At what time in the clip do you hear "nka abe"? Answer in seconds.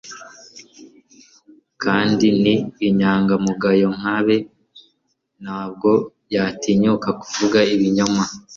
3.97-4.37